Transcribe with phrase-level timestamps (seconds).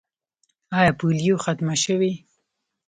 [0.77, 2.13] آیا پولیو ختمه شوې؟